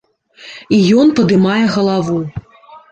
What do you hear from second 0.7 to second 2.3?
І ён падымае галаву.